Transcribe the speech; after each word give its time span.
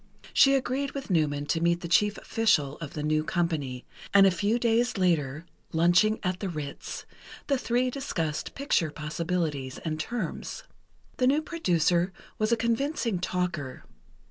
She 0.33 0.55
agreed 0.55 0.93
with 0.93 1.11
Newman 1.11 1.45
to 1.45 1.61
meet 1.61 1.81
the 1.81 1.87
chief 1.87 2.17
official 2.17 2.79
of 2.79 2.93
the 2.93 3.03
new 3.03 3.23
company, 3.23 3.85
and 4.15 4.25
a 4.25 4.31
few 4.31 4.57
days 4.57 4.97
later, 4.97 5.45
lunching 5.73 6.19
at 6.23 6.39
the 6.39 6.49
Ritz, 6.49 7.05
the 7.45 7.59
three 7.59 7.91
discussed 7.91 8.55
picture 8.55 8.89
possibilities 8.89 9.77
and 9.85 9.99
terms. 9.99 10.63
The 11.17 11.27
new 11.27 11.43
producer 11.43 12.11
was 12.39 12.51
a 12.51 12.57
convincing 12.57 13.19
talker. 13.19 13.83